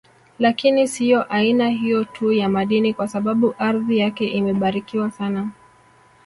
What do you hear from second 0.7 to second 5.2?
siyo aina hiyo tu ya madini kwa sababu ardhi yake imebarikiwa